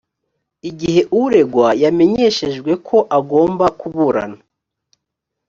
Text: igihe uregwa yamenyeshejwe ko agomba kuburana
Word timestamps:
igihe 0.69 1.01
uregwa 1.23 1.67
yamenyeshejwe 1.83 2.71
ko 2.87 2.97
agomba 3.17 3.65
kuburana 3.79 4.39